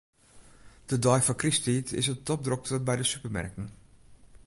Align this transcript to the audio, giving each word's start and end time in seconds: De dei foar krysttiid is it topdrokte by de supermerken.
De 0.89 0.97
dei 1.05 1.21
foar 1.25 1.39
krysttiid 1.41 1.87
is 2.01 2.07
it 2.13 2.25
topdrokte 2.27 2.75
by 2.87 2.95
de 2.99 3.07
supermerken. 3.11 3.67